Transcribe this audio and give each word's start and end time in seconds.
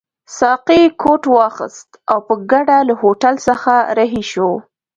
ساقي 0.37 0.81
کوټ 1.01 1.23
واغوست 1.35 1.89
او 2.11 2.17
په 2.27 2.33
ګډه 2.51 2.77
له 2.87 2.93
هوټل 3.01 3.35
څخه 3.47 3.73
رهي 3.97 4.23
شوو. 4.31 4.53